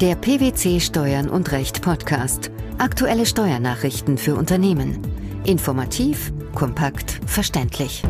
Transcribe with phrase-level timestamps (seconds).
[0.00, 2.50] Der PwC Steuern und Recht Podcast.
[2.78, 4.98] Aktuelle Steuernachrichten für Unternehmen.
[5.44, 8.02] Informativ, kompakt, verständlich.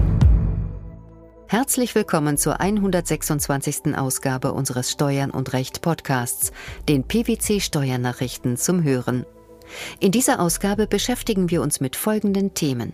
[1.48, 3.96] Herzlich willkommen zur 126.
[3.96, 6.52] Ausgabe unseres Steuern und Recht Podcasts,
[6.88, 9.26] den PwC Steuernachrichten zum Hören.
[9.98, 12.92] In dieser Ausgabe beschäftigen wir uns mit folgenden Themen.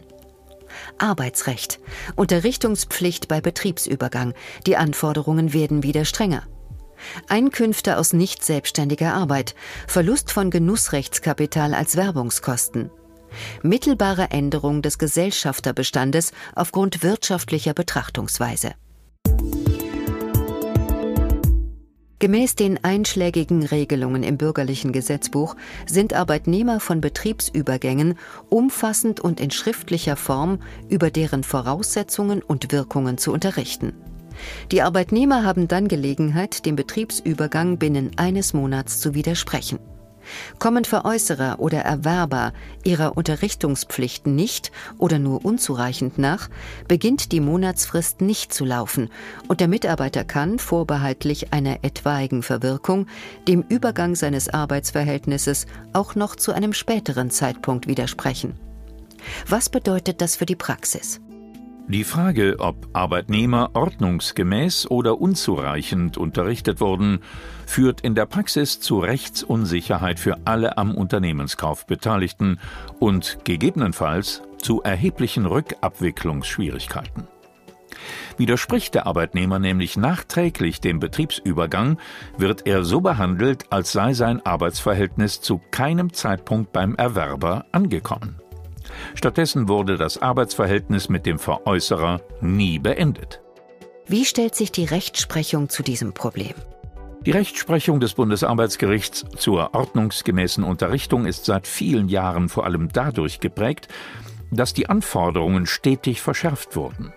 [0.97, 1.81] Arbeitsrecht,
[2.15, 4.33] Unterrichtungspflicht bei Betriebsübergang,
[4.67, 6.45] die Anforderungen werden wieder strenger.
[7.29, 9.55] Einkünfte aus nicht selbstständiger Arbeit,
[9.87, 12.91] Verlust von Genussrechtskapital als Werbungskosten.
[13.63, 18.75] Mittelbare Änderung des Gesellschafterbestandes aufgrund wirtschaftlicher Betrachtungsweise.
[22.19, 25.55] Gemäß den einschlägigen Regelungen im bürgerlichen Gesetzbuch
[25.87, 33.35] sind Arbeitnehmer von Betriebsübergängen umfassend und in schriftlicher Form über deren Voraussetzungen und Wirkungen zu
[33.35, 33.93] unterrichten.
[34.73, 39.79] Die Arbeitnehmer haben dann Gelegenheit, dem Betriebsübergang binnen eines Monats zu widersprechen.
[40.59, 42.53] Kommen Veräußerer oder Erwerber
[42.85, 46.49] ihrer Unterrichtungspflichten nicht oder nur unzureichend nach,
[46.89, 49.11] beginnt die Monatsfrist nicht zu laufen
[49.49, 53.07] und der Mitarbeiter kann, vorbehaltlich einer etwaigen Verwirkung,
[53.47, 58.59] dem Übergang seines Arbeitsverhältnisses auch noch zu einem späteren Zeitpunkt widersprechen.
[59.49, 61.21] Was bedeutet das für die Praxis?
[61.89, 67.21] Die Frage, ob Arbeitnehmer ordnungsgemäß oder unzureichend unterrichtet wurden,
[67.65, 72.59] führt in der Praxis zu Rechtsunsicherheit für alle am Unternehmenskauf Beteiligten
[72.99, 77.29] und gegebenenfalls zu erheblichen Rückabwicklungsschwierigkeiten.
[78.37, 81.99] Widerspricht der Arbeitnehmer nämlich nachträglich dem Betriebsübergang,
[82.37, 88.41] wird er so behandelt, als sei sein Arbeitsverhältnis zu keinem Zeitpunkt beim Erwerber angekommen.
[89.15, 93.41] Stattdessen wurde das Arbeitsverhältnis mit dem Veräußerer nie beendet.
[94.07, 96.55] Wie stellt sich die Rechtsprechung zu diesem Problem?
[97.27, 103.89] Die Rechtsprechung des Bundesarbeitsgerichts zur ordnungsgemäßen Unterrichtung ist seit vielen Jahren vor allem dadurch geprägt,
[104.53, 107.13] dass die Anforderungen stetig verschärft wurden.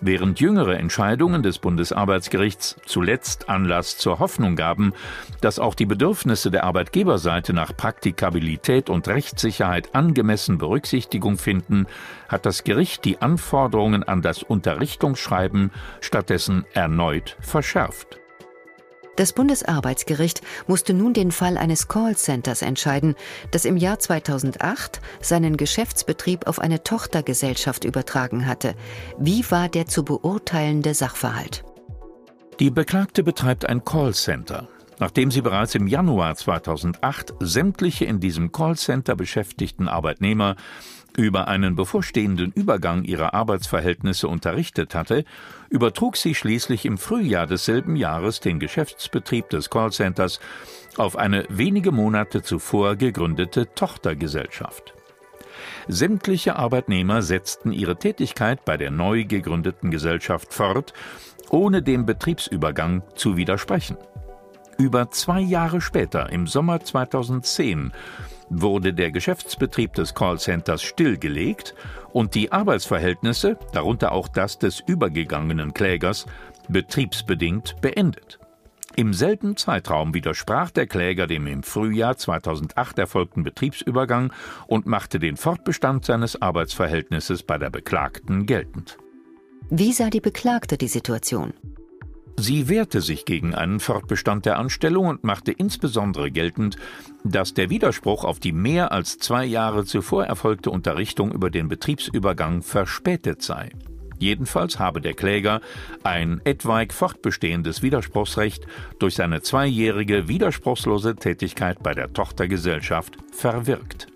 [0.00, 4.92] Während jüngere Entscheidungen des Bundesarbeitsgerichts zuletzt Anlass zur Hoffnung gaben,
[5.40, 11.86] dass auch die Bedürfnisse der Arbeitgeberseite nach Praktikabilität und Rechtssicherheit angemessen Berücksichtigung finden,
[12.28, 18.17] hat das Gericht die Anforderungen an das Unterrichtungsschreiben stattdessen erneut verschärft.
[19.18, 23.16] Das Bundesarbeitsgericht musste nun den Fall eines Callcenters entscheiden,
[23.50, 28.76] das im Jahr 2008 seinen Geschäftsbetrieb auf eine Tochtergesellschaft übertragen hatte.
[29.18, 31.64] Wie war der zu beurteilende Sachverhalt?
[32.60, 34.68] Die Beklagte betreibt ein Callcenter.
[35.00, 40.54] Nachdem sie bereits im Januar 2008 sämtliche in diesem Callcenter beschäftigten Arbeitnehmer
[41.18, 45.24] über einen bevorstehenden Übergang ihrer Arbeitsverhältnisse unterrichtet hatte,
[45.68, 50.38] übertrug sie schließlich im Frühjahr desselben Jahres den Geschäftsbetrieb des Callcenters
[50.96, 54.94] auf eine wenige Monate zuvor gegründete Tochtergesellschaft.
[55.88, 60.92] Sämtliche Arbeitnehmer setzten ihre Tätigkeit bei der neu gegründeten Gesellschaft fort,
[61.50, 63.96] ohne dem Betriebsübergang zu widersprechen.
[64.80, 67.92] Über zwei Jahre später, im Sommer 2010,
[68.48, 71.74] wurde der Geschäftsbetrieb des Callcenters stillgelegt
[72.12, 76.26] und die Arbeitsverhältnisse, darunter auch das des übergegangenen Klägers,
[76.68, 78.38] betriebsbedingt beendet.
[78.94, 84.32] Im selben Zeitraum widersprach der Kläger dem im Frühjahr 2008 erfolgten Betriebsübergang
[84.68, 88.96] und machte den Fortbestand seines Arbeitsverhältnisses bei der Beklagten geltend.
[89.70, 91.52] Wie sah die Beklagte die Situation?
[92.40, 96.76] Sie wehrte sich gegen einen Fortbestand der Anstellung und machte insbesondere geltend,
[97.24, 102.62] dass der Widerspruch auf die mehr als zwei Jahre zuvor erfolgte Unterrichtung über den Betriebsübergang
[102.62, 103.70] verspätet sei.
[104.20, 105.60] Jedenfalls habe der Kläger
[106.04, 108.66] ein etwaig fortbestehendes Widerspruchsrecht
[109.00, 114.06] durch seine zweijährige widerspruchslose Tätigkeit bei der Tochtergesellschaft verwirkt.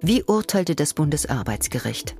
[0.00, 2.14] Wie urteilte das Bundesarbeitsgericht?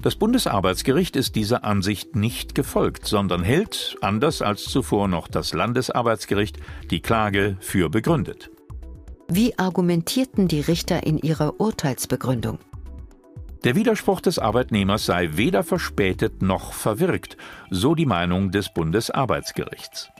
[0.00, 6.58] Das Bundesarbeitsgericht ist dieser Ansicht nicht gefolgt, sondern hält, anders als zuvor noch das Landesarbeitsgericht,
[6.90, 8.50] die Klage für begründet.
[9.28, 12.58] Wie argumentierten die Richter in ihrer Urteilsbegründung?
[13.64, 17.36] Der Widerspruch des Arbeitnehmers sei weder verspätet noch verwirkt,
[17.70, 20.10] so die Meinung des Bundesarbeitsgerichts.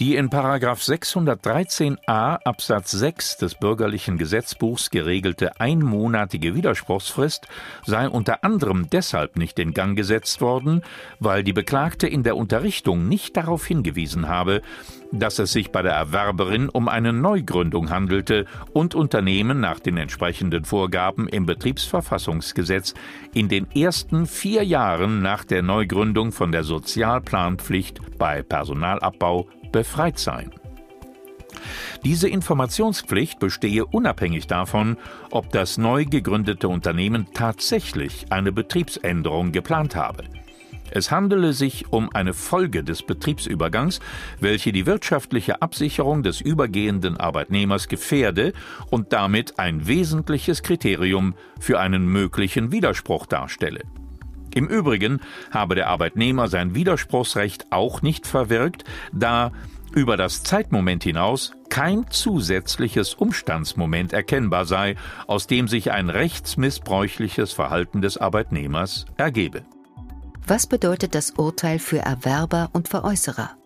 [0.00, 7.48] Die in 613a Absatz 6 des bürgerlichen Gesetzbuchs geregelte einmonatige Widerspruchsfrist
[7.84, 10.82] sei unter anderem deshalb nicht in Gang gesetzt worden,
[11.20, 14.62] weil die Beklagte in der Unterrichtung nicht darauf hingewiesen habe,
[15.18, 20.64] dass es sich bei der Erwerberin um eine Neugründung handelte und Unternehmen nach den entsprechenden
[20.64, 22.94] Vorgaben im Betriebsverfassungsgesetz
[23.32, 30.50] in den ersten vier Jahren nach der Neugründung von der Sozialplanpflicht bei Personalabbau befreit sein.
[32.04, 34.98] Diese Informationspflicht bestehe unabhängig davon,
[35.30, 40.24] ob das neu gegründete Unternehmen tatsächlich eine Betriebsänderung geplant habe.
[40.94, 43.98] Es handele sich um eine Folge des Betriebsübergangs,
[44.38, 48.52] welche die wirtschaftliche Absicherung des übergehenden Arbeitnehmers gefährde
[48.90, 53.80] und damit ein wesentliches Kriterium für einen möglichen Widerspruch darstelle.
[54.54, 55.20] Im Übrigen
[55.50, 59.50] habe der Arbeitnehmer sein Widerspruchsrecht auch nicht verwirkt, da
[59.96, 64.94] über das Zeitmoment hinaus kein zusätzliches Umstandsmoment erkennbar sei,
[65.26, 69.64] aus dem sich ein rechtsmissbräuchliches Verhalten des Arbeitnehmers ergebe.
[70.46, 73.56] Was bedeutet das Urteil für Erwerber und Veräußerer?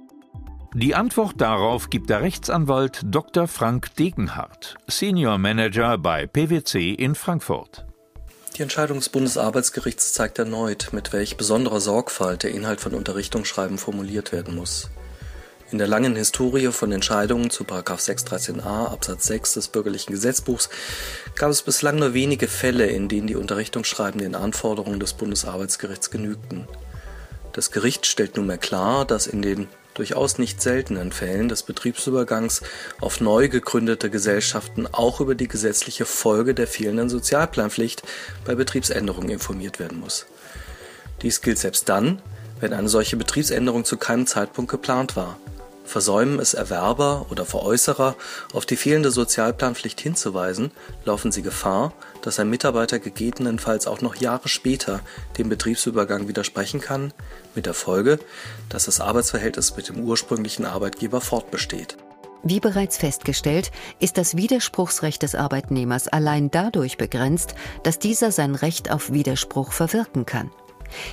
[0.74, 3.48] Die Antwort darauf gibt der Rechtsanwalt Dr.
[3.48, 7.84] Frank Degenhardt, Senior Manager bei PwC in Frankfurt.
[8.56, 14.30] Die Entscheidung des Bundesarbeitsgerichts zeigt erneut, mit welch besonderer Sorgfalt der Inhalt von Unterrichtungsschreiben formuliert
[14.30, 14.88] werden muss.
[15.70, 20.70] In der langen Historie von Entscheidungen zu 613a Absatz 6 des Bürgerlichen Gesetzbuchs
[21.34, 26.66] gab es bislang nur wenige Fälle, in denen die Unterrichtungsschreiben den Anforderungen des Bundesarbeitsgerichts genügten.
[27.52, 32.62] Das Gericht stellt nunmehr klar, dass in den durchaus nicht seltenen Fällen des Betriebsübergangs
[32.98, 38.02] auf neu gegründete Gesellschaften auch über die gesetzliche Folge der fehlenden Sozialplanpflicht
[38.46, 40.24] bei Betriebsänderungen informiert werden muss.
[41.20, 42.22] Dies gilt selbst dann,
[42.58, 45.38] wenn eine solche Betriebsänderung zu keinem Zeitpunkt geplant war.
[45.88, 48.14] Versäumen es Erwerber oder Veräußerer,
[48.52, 50.70] auf die fehlende Sozialplanpflicht hinzuweisen,
[51.06, 55.00] laufen sie Gefahr, dass ein Mitarbeiter gegebenenfalls auch noch Jahre später
[55.38, 57.14] dem Betriebsübergang widersprechen kann,
[57.54, 58.18] mit der Folge,
[58.68, 61.96] dass das Arbeitsverhältnis mit dem ursprünglichen Arbeitgeber fortbesteht.
[62.42, 68.90] Wie bereits festgestellt, ist das Widerspruchsrecht des Arbeitnehmers allein dadurch begrenzt, dass dieser sein Recht
[68.90, 70.50] auf Widerspruch verwirken kann.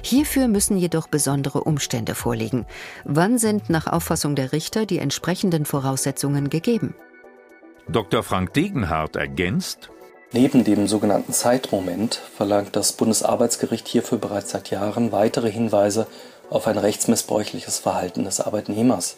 [0.01, 2.66] Hierfür müssen jedoch besondere Umstände vorliegen.
[3.04, 6.95] Wann sind nach Auffassung der Richter die entsprechenden Voraussetzungen gegeben?
[7.88, 8.24] Dr.
[8.24, 9.89] Frank Degenhardt ergänzt,
[10.31, 16.07] Neben dem sogenannten Zeitmoment verlangt das Bundesarbeitsgericht hierfür bereits seit Jahren weitere Hinweise
[16.50, 19.16] auf ein rechtsmissbräuchliches Verhalten des Arbeitnehmers.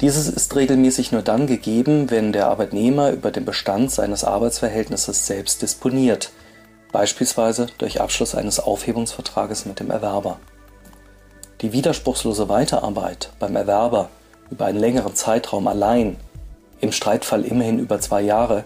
[0.00, 5.60] Dieses ist regelmäßig nur dann gegeben, wenn der Arbeitnehmer über den Bestand seines Arbeitsverhältnisses selbst
[5.60, 6.30] disponiert–
[6.94, 10.38] beispielsweise durch Abschluss eines Aufhebungsvertrages mit dem Erwerber.
[11.60, 14.10] Die widerspruchslose Weiterarbeit beim Erwerber
[14.48, 16.16] über einen längeren Zeitraum allein,
[16.80, 18.64] im Streitfall immerhin über zwei Jahre,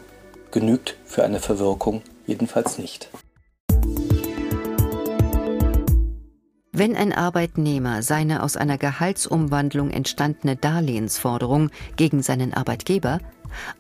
[0.51, 3.09] genügt für eine Verwirkung jedenfalls nicht.
[6.79, 13.19] Wenn ein Arbeitnehmer seine aus einer Gehaltsumwandlung entstandene Darlehensforderung gegen seinen Arbeitgeber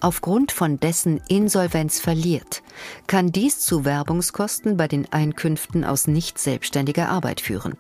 [0.00, 2.60] aufgrund von dessen Insolvenz verliert,
[3.06, 7.76] kann dies zu Werbungskosten bei den Einkünften aus nicht selbstständiger Arbeit führen.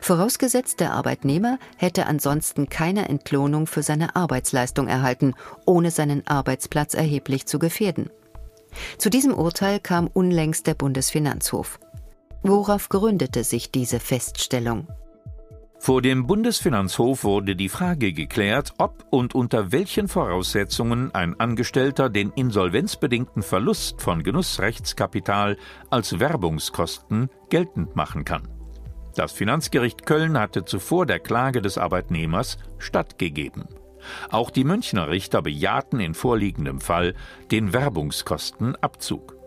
[0.00, 5.34] Vorausgesetzt, der Arbeitnehmer hätte ansonsten keine Entlohnung für seine Arbeitsleistung erhalten,
[5.66, 8.08] ohne seinen Arbeitsplatz erheblich zu gefährden.
[8.98, 11.80] Zu diesem Urteil kam unlängst der Bundesfinanzhof.
[12.46, 14.86] Worauf gründete sich diese Feststellung?
[15.78, 22.30] Vor dem Bundesfinanzhof wurde die Frage geklärt, ob und unter welchen Voraussetzungen ein Angestellter den
[22.32, 25.56] insolvenzbedingten Verlust von Genussrechtskapital
[25.88, 28.46] als Werbungskosten geltend machen kann.
[29.14, 33.64] Das Finanzgericht Köln hatte zuvor der Klage des Arbeitnehmers stattgegeben.
[34.30, 37.14] Auch die Münchner Richter bejahten in vorliegendem Fall
[37.50, 39.43] den Werbungskostenabzug.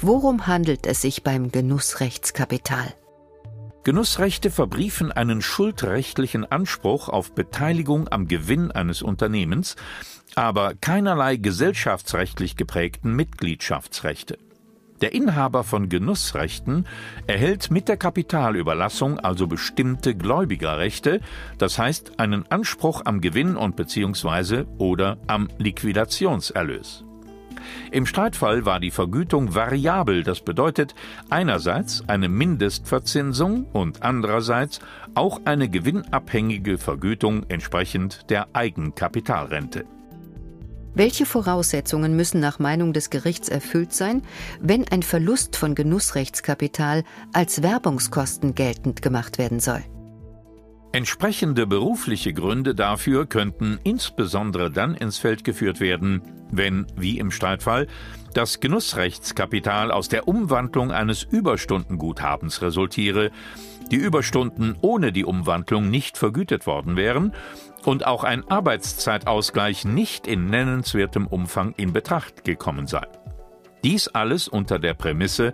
[0.00, 2.94] Worum handelt es sich beim Genussrechtskapital?
[3.82, 9.74] Genussrechte verbriefen einen schuldrechtlichen Anspruch auf Beteiligung am Gewinn eines Unternehmens,
[10.36, 14.38] aber keinerlei gesellschaftsrechtlich geprägten Mitgliedschaftsrechte.
[15.00, 16.86] Der Inhaber von Genussrechten
[17.26, 21.20] erhält mit der Kapitalüberlassung also bestimmte Gläubigerrechte,
[21.56, 24.64] das heißt einen Anspruch am Gewinn und bzw.
[24.78, 27.04] oder am Liquidationserlös.
[27.90, 30.94] Im Streitfall war die Vergütung variabel, das bedeutet
[31.30, 34.80] einerseits eine Mindestverzinsung und andererseits
[35.14, 39.84] auch eine gewinnabhängige Vergütung entsprechend der Eigenkapitalrente.
[40.94, 44.22] Welche Voraussetzungen müssen nach Meinung des Gerichts erfüllt sein,
[44.60, 49.84] wenn ein Verlust von Genussrechtskapital als Werbungskosten geltend gemacht werden soll?
[50.92, 57.86] Entsprechende berufliche Gründe dafür könnten insbesondere dann ins Feld geführt werden, wenn, wie im Streitfall,
[58.32, 63.30] das Genussrechtskapital aus der Umwandlung eines Überstundenguthabens resultiere,
[63.90, 67.34] die Überstunden ohne die Umwandlung nicht vergütet worden wären
[67.84, 73.06] und auch ein Arbeitszeitausgleich nicht in nennenswertem Umfang in Betracht gekommen sei.
[73.84, 75.52] Dies alles unter der Prämisse,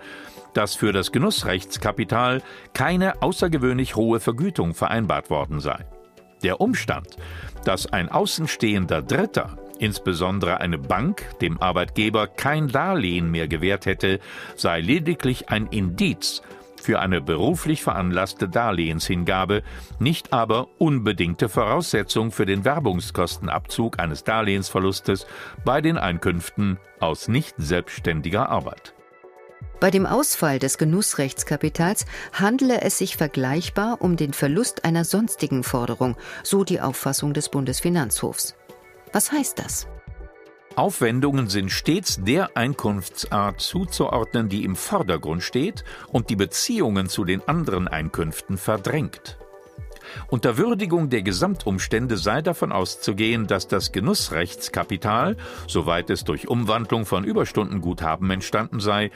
[0.54, 2.42] dass für das Genussrechtskapital
[2.72, 5.84] keine außergewöhnlich hohe Vergütung vereinbart worden sei.
[6.42, 7.16] Der Umstand,
[7.64, 14.20] dass ein außenstehender Dritter insbesondere eine Bank dem Arbeitgeber kein Darlehen mehr gewährt hätte,
[14.56, 16.42] sei lediglich ein Indiz
[16.84, 19.62] für eine beruflich veranlasste Darlehenshingabe,
[19.98, 25.26] nicht aber unbedingte Voraussetzung für den Werbungskostenabzug eines Darlehensverlustes
[25.64, 28.93] bei den Einkünften aus nicht selbstständiger Arbeit.
[29.80, 36.16] Bei dem Ausfall des Genussrechtskapitals handele es sich vergleichbar um den Verlust einer sonstigen Forderung,
[36.42, 38.54] so die Auffassung des Bundesfinanzhofs.
[39.12, 39.86] Was heißt das?
[40.76, 47.46] Aufwendungen sind stets der Einkunftsart zuzuordnen, die im Vordergrund steht und die Beziehungen zu den
[47.46, 49.38] anderen Einkünften verdrängt.
[50.28, 57.24] Unter Würdigung der Gesamtumstände sei davon auszugehen, dass das Genussrechtskapital, soweit es durch Umwandlung von
[57.24, 59.10] Überstundenguthaben entstanden sei,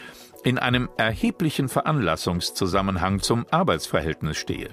[0.44, 4.70] in einem erheblichen Veranlassungszusammenhang zum Arbeitsverhältnis stehe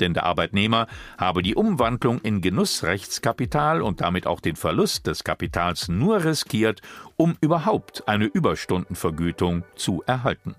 [0.00, 0.86] denn der Arbeitnehmer
[1.18, 6.80] habe die Umwandlung in Genussrechtskapital und damit auch den Verlust des Kapitals nur riskiert,
[7.16, 10.56] um überhaupt eine Überstundenvergütung zu erhalten.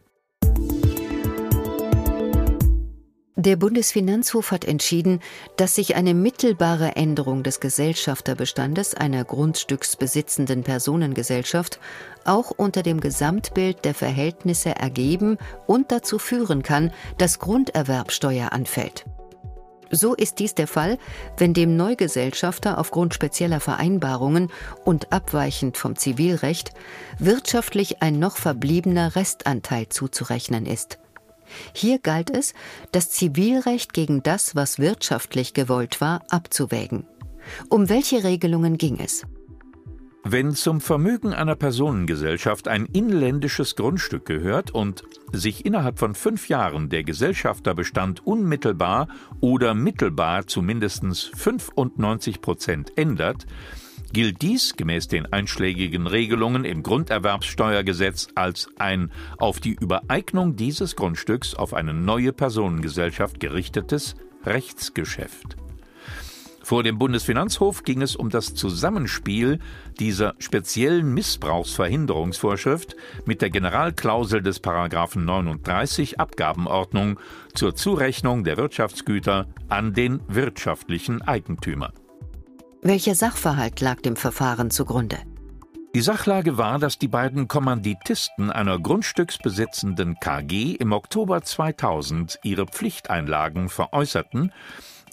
[3.37, 5.19] Der Bundesfinanzhof hat entschieden,
[5.57, 11.81] dass sich eine mittelbare Änderung des Gesellschafterbestandes einer grundstücksbesitzenden Personengesellschaft
[12.23, 15.37] auch unter dem Gesamtbild der Verhältnisse ergeben
[15.67, 19.03] und dazu führen kann, dass Grunderwerbsteuer anfällt.
[19.91, 20.97] So ist dies der Fall,
[21.37, 24.49] wenn dem Neugesellschafter aufgrund spezieller Vereinbarungen
[24.85, 26.71] und abweichend vom Zivilrecht
[27.19, 30.99] wirtschaftlich ein noch verbliebener Restanteil zuzurechnen ist.
[31.73, 32.53] Hier galt es,
[32.91, 37.05] das Zivilrecht gegen das, was wirtschaftlich gewollt war, abzuwägen.
[37.69, 39.23] Um welche Regelungen ging es?
[40.27, 46.89] Wenn zum Vermögen einer Personengesellschaft ein inländisches Grundstück gehört und sich innerhalb von fünf Jahren
[46.89, 49.07] der Gesellschafterbestand unmittelbar
[49.39, 53.45] oder mittelbar zu mindestens 95 Prozent ändert,
[54.15, 61.53] gilt dies gemäß den einschlägigen Regelungen im Grunderwerbssteuergesetz als ein auf die Übereignung dieses Grundstücks
[61.53, 65.57] auf eine neue Personengesellschaft gerichtetes Rechtsgeschäft.
[66.63, 69.59] Vor dem Bundesfinanzhof ging es um das Zusammenspiel
[69.99, 72.95] dieser speziellen Missbrauchsverhinderungsvorschrift
[73.25, 77.19] mit der Generalklausel des Paragraphen 39 Abgabenordnung
[77.53, 81.91] zur Zurechnung der Wirtschaftsgüter an den wirtschaftlichen Eigentümer.
[82.87, 85.17] Welcher Sachverhalt lag dem Verfahren zugrunde?
[85.95, 93.69] Die Sachlage war, dass die beiden Kommanditisten einer grundstücksbesitzenden KG im Oktober 2000 ihre Pflichteinlagen
[93.69, 94.51] veräußerten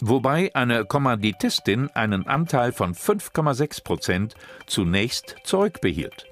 [0.02, 4.34] wobei eine Kommanditistin einen Anteil von 5,6 Prozent
[4.66, 6.26] zunächst zurückbehielt.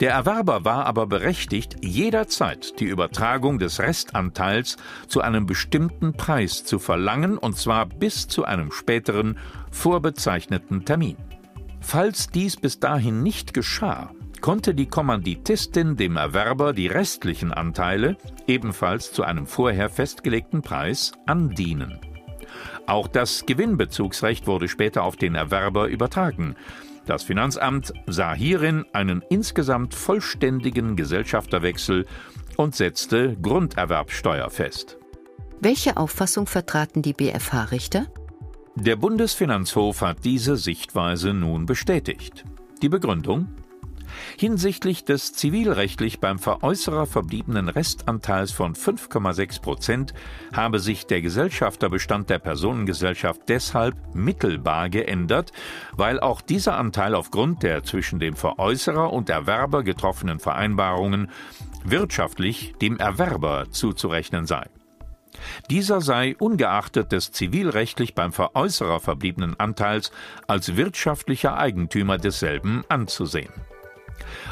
[0.00, 4.76] Der Erwerber war aber berechtigt, jederzeit die Übertragung des Restanteils
[5.08, 9.38] zu einem bestimmten Preis zu verlangen, und zwar bis zu einem späteren,
[9.76, 11.16] vorbezeichneten Termin.
[11.80, 18.16] Falls dies bis dahin nicht geschah, konnte die Kommanditistin dem Erwerber die restlichen Anteile,
[18.46, 22.00] ebenfalls zu einem vorher festgelegten Preis, andienen.
[22.86, 26.56] Auch das Gewinnbezugsrecht wurde später auf den Erwerber übertragen.
[27.04, 32.06] Das Finanzamt sah hierin einen insgesamt vollständigen Gesellschafterwechsel
[32.56, 34.96] und setzte Grunderwerbsteuer fest.
[35.60, 38.06] Welche Auffassung vertraten die BFH-Richter?
[38.78, 42.44] Der Bundesfinanzhof hat diese Sichtweise nun bestätigt.
[42.82, 43.48] Die Begründung?
[44.38, 50.14] Hinsichtlich des zivilrechtlich beim Veräußerer verbliebenen Restanteils von 5,6 Prozent
[50.52, 55.52] habe sich der Gesellschafterbestand der Personengesellschaft deshalb mittelbar geändert,
[55.92, 61.30] weil auch dieser Anteil aufgrund der zwischen dem Veräußerer und Erwerber getroffenen Vereinbarungen
[61.82, 64.68] wirtschaftlich dem Erwerber zuzurechnen sei.
[65.70, 70.12] Dieser sei ungeachtet des zivilrechtlich beim Veräußerer verbliebenen Anteils
[70.46, 73.52] als wirtschaftlicher Eigentümer desselben anzusehen.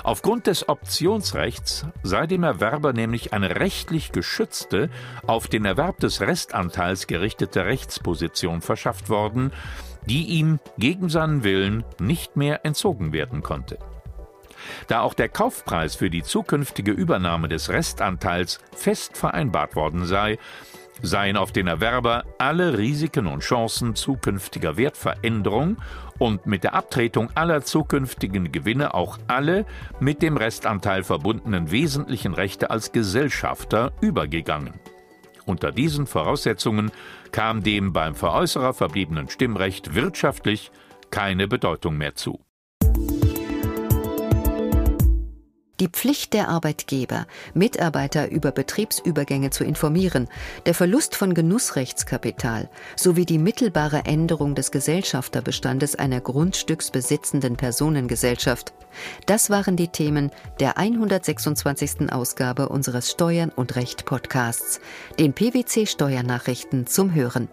[0.02, 4.90] Aufgrund des Optionsrechts sei dem Erwerber nämlich eine rechtlich geschützte,
[5.26, 9.52] auf den Erwerb des Restanteils gerichtete Rechtsposition verschafft worden,
[10.06, 13.78] die ihm gegen seinen Willen nicht mehr entzogen werden konnte.
[14.88, 20.38] Da auch der Kaufpreis für die zukünftige Übernahme des Restanteils fest vereinbart worden sei,
[21.02, 25.76] seien auf den Erwerber alle Risiken und Chancen zukünftiger Wertveränderung
[26.18, 29.66] und mit der Abtretung aller zukünftigen Gewinne auch alle
[30.00, 34.74] mit dem Restanteil verbundenen wesentlichen Rechte als Gesellschafter übergegangen.
[35.46, 36.90] Unter diesen Voraussetzungen
[37.32, 40.70] kam dem beim Veräußerer verbliebenen Stimmrecht wirtschaftlich
[41.10, 42.43] keine Bedeutung mehr zu.
[45.84, 50.28] Die Pflicht der Arbeitgeber, Mitarbeiter über Betriebsübergänge zu informieren,
[50.64, 58.72] der Verlust von Genussrechtskapital sowie die mittelbare Änderung des Gesellschafterbestandes einer grundstücksbesitzenden Personengesellschaft.
[59.26, 62.10] Das waren die Themen der 126.
[62.10, 64.80] Ausgabe unseres Steuern und Recht Podcasts,
[65.18, 67.50] den PwC Steuernachrichten zum Hören.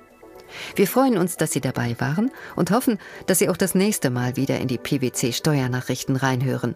[0.77, 4.37] Wir freuen uns, dass Sie dabei waren und hoffen, dass Sie auch das nächste Mal
[4.37, 6.75] wieder in die PwC Steuernachrichten reinhören.